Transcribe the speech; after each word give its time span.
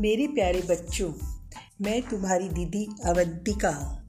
मेरे 0.00 0.26
प्यारे 0.26 0.60
बच्चों, 0.60 1.12
मैं 1.80 2.02
तुम्हारी 2.02 2.48
दीदी 2.48 2.88
अवंतिका। 3.04 4.02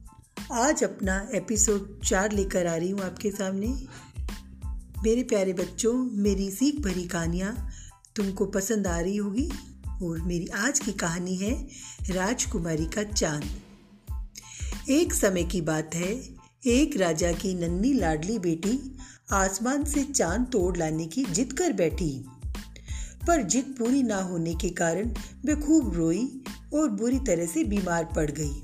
आज 0.52 0.84
अपना 0.84 1.28
एपिसोड 1.34 2.02
चार 2.04 2.32
लेकर 2.32 2.66
आ 2.66 2.76
रही 2.76 2.90
हूँ 2.90 3.00
आपके 3.00 3.30
सामने। 3.30 3.66
मेरे 5.02 5.22
प्यारे 5.22 5.52
बच्चों, 5.52 5.92
मेरी 5.94 6.50
सीख 6.50 6.80
भरी 6.80 7.04
कहानियाँ 7.04 7.68
तुमको 8.16 8.46
पसंद 8.46 8.86
आ 8.86 9.00
रही 9.00 9.16
होगी 9.16 9.50
और 10.02 10.20
मेरी 10.20 10.46
आज 10.46 10.78
की 10.78 10.92
कहानी 10.92 11.36
है 11.36 11.68
राजकुमारी 12.10 12.86
का 12.86 13.02
चाँद। 13.02 13.44
एक 14.90 15.14
समय 15.14 15.44
की 15.44 15.60
बात 15.60 15.94
है, 15.94 16.38
एक 16.66 16.96
राजा 16.96 17.32
की 17.32 17.54
नन्ही 17.54 17.92
लाडली 17.92 18.38
बेटी 18.38 18.98
आसमान 19.32 19.84
से 19.84 20.04
चाँद 20.04 20.46
तोड़ 20.52 20.76
लाने 20.76 21.06
की 21.06 21.24
जिद 21.24 21.52
कर 21.52 21.72
बैठी। 21.72 22.24
पर 23.28 23.42
जिद 23.42 23.74
पूरी 23.78 24.02
ना 24.02 24.16
होने 24.16 24.54
के 24.54 24.68
कारण 24.68 25.14
वे 25.44 25.54
खूब 25.54 25.94
रोई 25.94 26.44
और 26.74 26.88
बुरी 26.90 27.18
तरह 27.18 27.46
से 27.46 27.64
बीमार 27.64 28.04
पड़ 28.04 28.30
गई। 28.30 28.62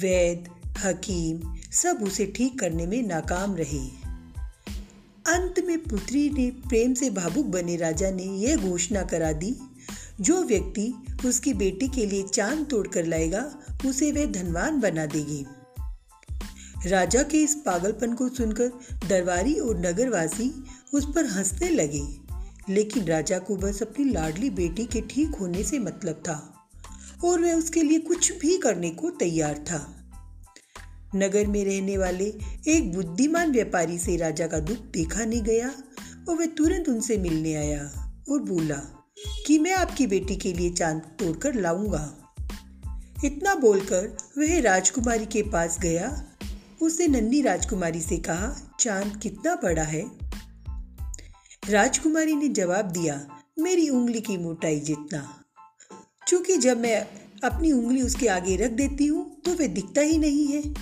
वैद, 0.00 0.48
हकीम 0.84 1.56
सब 1.72 1.98
उसे 2.02 2.26
ठीक 2.26 2.60
करने 2.60 2.86
में 2.86 3.02
नाकाम 3.02 3.56
रहे। 3.56 4.06
अंत 5.26 5.54
में 5.64 5.78
पुत्री 5.78 6.30
ने 6.30 6.50
प्रेम 6.50 6.94
से 6.94 7.10
भावुक 7.10 7.46
बने 7.46 7.76
राजा 7.76 8.10
ने 8.10 8.22
यह 8.22 8.56
घोषणा 8.56 9.02
करा 9.02 9.32
दी, 9.32 9.56
जो 10.20 10.42
व्यक्ति 10.44 10.94
उसकी 11.26 11.54
बेटी 11.54 11.88
के 11.88 12.06
लिए 12.06 12.22
चाँद 12.22 12.66
तोड़ 12.70 12.88
कर 12.88 13.06
लाएगा, 13.06 13.58
उसे 13.86 14.12
वह 14.12 14.26
धनवान 14.26 14.80
बना 14.80 15.06
देगी। 15.06 15.46
राजा 16.88 17.22
के 17.22 17.42
इस 17.42 17.54
पागलपन 17.54 18.12
को 18.12 18.28
सुनकर 18.28 18.68
दरबारी 19.08 19.54
और 19.54 19.86
नगरवासी 19.86 20.64
उस 20.94 21.14
पर 21.14 21.26
हंसने 21.26 21.68
लगे। 21.68 22.25
लेकिन 22.68 23.04
राजा 23.04 23.38
को 23.38 23.56
बस 23.56 23.82
अपनी 23.82 24.04
लाडली 24.04 24.50
बेटी 24.50 24.84
के 24.84 25.00
ठीक 25.00 25.34
होने 25.34 25.62
से 25.62 25.78
मतलब 25.78 26.14
था 26.14 26.68
और 27.24 27.40
वह 27.40 27.54
उसके 27.54 27.82
लिए 27.82 27.98
कुछ 27.98 28.32
भी 28.32 28.58
करने 28.58 28.90
को 28.90 29.10
तैयार 29.10 29.58
था। 29.58 29.92
नगर 31.14 31.46
में 31.46 31.64
रहने 31.64 31.98
वाले 31.98 32.24
एक 32.68 32.92
बुद्धिमान 32.94 33.52
व्यापारी 33.52 33.98
से 33.98 34.16
राजा 34.16 34.46
का 34.46 34.58
दुख 34.58 34.76
देखा 34.76 35.24
नहीं 35.24 35.42
गया 35.42 35.74
और 36.28 36.36
वह 36.36 36.46
तुरंत 36.46 36.88
उनसे 36.88 37.18
मिलने 37.18 37.54
आया 37.54 38.14
और 38.30 38.42
बोला 38.42 39.06
कि 39.46 39.58
मैं 39.58 39.72
आपकी 39.72 40.06
बेटी 40.06 40.36
के 40.36 40.52
लिए 40.52 40.70
चाँद 40.70 41.02
तोड़कर 41.02 41.54
लाऊँगा। 41.54 42.16
इतना 43.24 43.54
बोलकर 43.54 44.16
वह 44.38 44.60
राजकुमारी 44.60 45.26
के 45.26 45.42
पास 45.42 45.78
गया। 45.80 46.24
उसने 46.82 47.06
नन्ही 47.06 47.42
राजकुमारी 47.42 48.00
से 48.00 48.16
कहा, 48.16 48.76
चाँद 48.80 49.20
कितना 49.22 49.54
बड़ा 49.54 49.82
है? 49.82 50.25
राजकुमारी 51.68 52.36
ने 52.36 52.48
जवाब 52.48 52.84
दिया, 52.84 53.26
मेरी 53.58 53.88
उंगली 53.88 54.20
की 54.20 54.36
मोटाई 54.36 54.80
जितना। 54.80 55.44
क्योंकि 56.28 56.56
जब 56.56 56.80
मैं 56.80 57.06
अपनी 57.44 57.72
उंगली 57.72 58.02
उसके 58.02 58.28
आगे 58.28 58.56
रख 58.56 58.70
देती 58.70 59.06
हूँ 59.06 59.40
तो 59.40 59.54
वह 59.54 59.66
दिखता 59.66 60.00
ही 60.00 60.18
नहीं 60.18 60.46
है। 60.46 60.74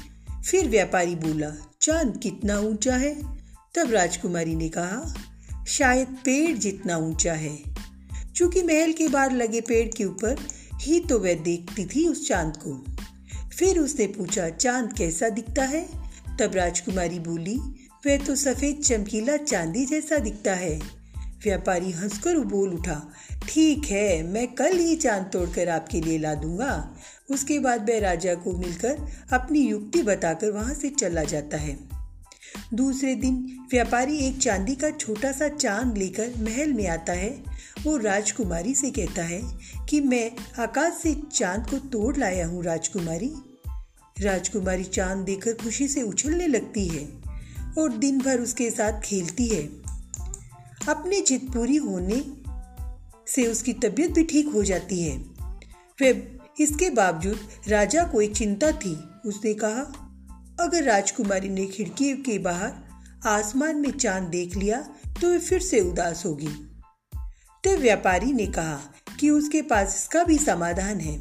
फिर 0.42 0.68
व्यापारी 0.68 1.14
बोला, 1.14 1.76
चाँद 1.80 2.20
कितना 2.22 2.58
ऊँचा 2.58 2.96
है? 2.96 3.14
तब 3.74 3.90
राजकुमारी 3.90 4.54
ने 4.54 4.68
कहा, 4.68 5.14
शायद 5.66 6.08
पेड़ 6.08 6.56
जितना 6.56 6.96
ऊँचा 6.96 7.32
है। 7.32 7.58
क्योंकि 8.36 8.62
महल 8.62 8.92
के 8.92 9.08
बाहर 9.08 9.32
लगे 9.32 9.60
पेड़ 9.60 9.88
के 9.88 10.04
ऊपर 10.04 10.36
ही 10.74 11.00
तो 11.00 11.18
वह 11.18 11.34
देखती 11.34 11.86
थी 11.86 12.08
उस 12.08 12.28
चाँद 12.28 12.56
को। 12.56 12.84
फिर 13.58 13.78
उसने 13.78 14.06
पूछा, 14.06 14.48
चाँद 14.48 14.92
कैसा 14.92 15.28
दिखता 15.28 15.64
है? 15.64 15.88
तब 16.40 16.54
राजकुमारी 16.54 17.18
बोली 17.18 17.83
वह 18.06 18.16
तो 18.16 18.34
सफ़ेद 18.36 18.80
चमकीला 18.84 19.36
चांदी 19.36 19.86
जैसा 19.86 20.16
दिखता 20.16 20.54
है। 20.54 20.80
व्यापारी 21.44 21.90
हंसकर 21.90 22.38
बोल 22.38 22.74
उठा, 22.74 23.12
ठीक 23.48 23.84
है, 23.84 24.22
मैं 24.22 24.54
कल 24.54 24.78
ही 24.78 24.96
चाँद 24.96 25.30
तोड़कर 25.32 25.68
आपके 25.68 26.00
लिए 26.00 26.18
ला 26.18 26.34
दूँगा। 26.34 26.96
उसके 27.30 27.58
बाद 27.58 27.90
वह 27.90 27.98
राजा 27.98 28.34
को 28.34 28.52
मिलकर 28.52 28.98
अपनी 29.32 29.60
युक्ति 29.60 30.02
बताकर 30.02 30.50
वहाँ 30.50 30.74
से 30.74 30.90
चला 30.90 31.22
जाता 31.22 31.56
है। 31.56 31.78
दूसरे 32.74 33.14
दिन 33.14 33.58
व्यापारी 33.70 34.16
एक 34.18 34.38
चांदी 34.38 34.74
का 34.74 34.90
छोटा 34.90 35.32
सा 35.32 35.48
चाँद 35.48 35.98
लेकर 35.98 36.32
महल 36.38 36.72
में 36.72 36.88
आता 36.88 37.12
है। 37.12 37.44
वो 37.84 37.96
राजकुमारी 37.96 38.74
से 38.74 38.90
कहता 38.90 39.22
है 39.22 39.42
कि, 39.88 40.00
मैं 40.00 40.30
आकाश 40.58 40.92
से 41.02 41.16
चाँद 41.32 41.70
को 41.70 41.78
तोड़ 41.78 42.16
लाया 42.16 42.46
हूँ 42.46 42.64
राजकुमारी। 42.64 43.34
राजकुमारी 44.20 44.84
चाँद 44.84 45.24
देखकर 45.24 45.52
खुशी 45.52 45.88
से 45.88 46.02
उछलने 46.02 46.46
लगती 46.46 46.88
है। 46.88 47.23
और 47.78 47.92
दिन 47.92 48.18
भर 48.18 48.40
उसके 48.40 48.70
साथ 48.70 49.00
खेलती 49.00 49.48
है। 49.48 49.62
अपनी 50.88 51.20
जिद 51.20 51.50
पूरी 51.54 51.76
होने 51.76 52.22
से 53.26 53.46
उसकी 53.46 53.72
तबीयत 53.72 54.10
भी 54.10 54.24
ठीक 54.24 54.48
हो 54.48 54.62
जाती 54.62 55.02
है। 55.02 55.16
वह 56.02 56.22
इसके 56.60 56.90
बावजूद 56.90 57.38
राजा 57.68 58.04
को 58.04 58.20
एक 58.20 58.36
चिंता 58.36 58.70
थी। 58.72 58.94
उसने 59.26 59.54
कहा, 59.54 60.00
अगर 60.60 60.82
राजकुमारी 60.82 61.48
ने 61.48 61.66
खिड़की 61.66 62.12
के 62.16 62.38
बाहर 62.38 62.72
आसमान 63.26 63.76
में 63.76 63.90
चाँद 63.90 64.22
देख 64.22 64.56
लिया 64.56 64.80
तो 65.20 65.28
वह 65.28 65.38
फिर 65.38 65.60
से 65.60 65.80
उदास 65.80 66.24
होगी। 66.26 66.48
तो 67.64 67.76
व्यापारी 67.76 68.32
ने 68.32 68.46
कहा 68.46 68.80
कि 69.20 69.30
उसके 69.30 69.62
पास 69.62 69.94
इसका 69.96 70.24
भी 70.24 70.38
समाधान 70.38 71.00
है। 71.00 71.16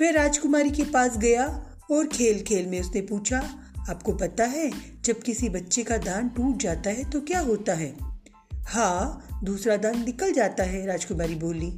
वह 0.00 0.10
राजकुमारी 0.10 0.70
के 0.70 0.84
पास 0.84 1.16
गया 1.18 1.46
और 1.90 2.06
खेल 2.06 2.42
खेल 2.42 2.66
में 2.66 2.80
उसने 2.80 3.00
पूछा 3.00 3.40
आपको 3.88 4.12
पता 4.12 4.44
है, 4.44 4.70
जब 5.04 5.20
किसी 5.22 5.48
बच्चे 5.48 5.82
का 5.82 5.96
दान 5.96 6.28
टूट 6.28 6.56
जाता 6.56 6.90
है 6.90 7.10
तो 7.10 7.20
क्या 7.20 7.40
होता 7.40 7.74
है? 7.74 7.94
हाँ 8.68 9.40
दूसरा 9.44 9.76
दान 9.76 10.04
निकल 10.04 10.32
जाता 10.32 10.64
है, 10.64 10.86
राजकुमारी 10.86 11.34
बोली। 11.34 11.70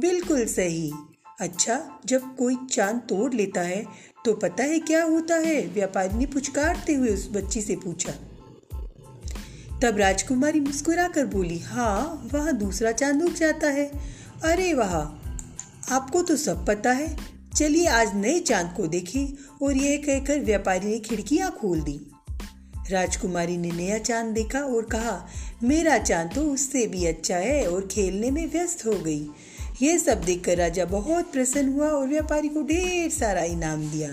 बिल्कुल 0.00 0.46
सही। 0.46 0.92
अच्छा 1.40 2.00
जब 2.06 2.36
कोई 2.36 2.56
चाँद 2.72 3.00
तोड़ 3.08 3.34
लेता 3.34 3.60
है 3.60 3.84
तो 4.24 4.32
पता 4.34 4.64
है 4.64 4.78
क्या 4.78 5.04
होता 5.04 5.34
है? 5.34 5.66
व्यापारी 5.66 6.18
ने 6.18 6.26
पुचकारते 6.26 6.94
हुए 6.94 7.08
उस 7.08 7.28
बच्ची 7.32 7.60
से 7.60 7.76
पूछा। 7.76 8.12
तब 9.82 9.96
राजकुमारी 9.98 10.60
मुस्कुरा 10.60 11.08
कर 11.08 11.26
बोली 11.26 11.58
हाँ 11.58 12.30
वहाँ 12.34 12.52
दूसरा 12.52 12.92
चाँद 12.92 13.22
उग 13.22 13.34
जाता 13.34 13.68
है। 13.68 13.90
अरे 14.44 14.72
वाह! 14.74 14.94
आपको 15.94 16.22
तो 16.22 16.36
सब 16.36 16.66
पता 16.66 16.92
है। 16.92 17.33
चलिए 17.56 17.86
आज 17.86 18.14
नए 18.14 18.38
चाँद 18.40 18.72
को 18.76 18.86
देखें 18.86 19.66
और 19.66 19.76
यह 19.76 19.96
कहकर 19.96 20.40
व्यापारी 20.40 20.86
ने 20.86 20.98
खिड़कियाँ 20.98 21.50
खोल 21.50 21.80
दी। 21.80 22.00
राजकुमारी 22.90 23.56
ने 23.56 23.70
नया 23.70 23.98
चाँद 23.98 24.34
देखा 24.34 24.60
और 24.60 24.82
कहा, 24.82 25.28
मेरा 25.62 25.98
चाँद 25.98 26.30
तो 26.34 26.42
उससे 26.42 26.86
भी 26.86 27.04
अच्छा 27.06 27.36
है 27.36 27.66
और 27.70 27.86
खेलने 27.86 28.30
में 28.30 28.46
व्यस्त 28.52 28.86
हो 28.86 28.92
गई। 28.92 29.28
यह 29.82 29.98
सब 29.98 30.24
देखकर 30.24 30.56
राजा 30.56 30.84
बहुत 30.84 31.32
प्रसन्न 31.32 31.72
हुआ 31.72 31.88
और 31.88 32.08
व्यापारी 32.08 32.48
को 32.48 32.62
ढेर 32.62 33.10
सारा 33.10 33.42
इनाम 33.42 33.90
दिया। 33.90 34.10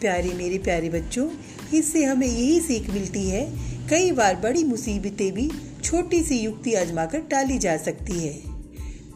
प्यारे 0.00 0.32
मेरे 0.34 0.58
प्यारे 0.58 0.90
बच्चों, 0.90 1.28
इससे 1.74 2.04
हमें 2.04 2.26
यही 2.26 2.60
सीख 2.60 2.90
मिलती 2.90 3.28
है, 3.30 3.44
कई 3.88 4.12
बार 4.12 4.36
बड़ी 4.36 4.64
मुसीबतें 4.64 5.32
भी 5.32 5.50
छोटी 5.84 6.22
सी 6.22 6.38
युक्ति 6.38 6.74
आजमाकर 6.74 7.20
टाली 7.20 7.58
जा 7.58 7.76
सकती 7.76 8.20
है। 8.20 8.57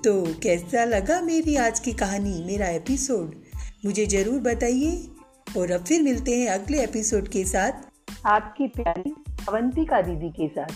तो 0.04 0.34
कैसा 0.42 0.84
लगा 0.84 1.20
मेरी 1.20 1.56
आज 1.56 1.80
की 1.80 1.92
कहानी, 1.92 2.44
मेरा 2.44 2.66
एपिसोड 2.66 3.34
मुझे 3.84 4.06
ज़रूर 4.06 4.40
बताइए। 4.40 5.08
और 5.58 5.70
अब 5.70 5.84
फिर 5.84 6.02
मिलते 6.02 6.36
हैं 6.36 6.48
अगले 6.48 6.82
एपिसोड 6.84 7.28
के 7.28 7.44
साथ। 7.44 7.72
आपकी 8.26 8.66
प्यारी 8.68 9.12
अवंतिका 9.48 10.00
दीदी 10.00 10.30
के 10.30 10.48
साथ। 10.48 10.72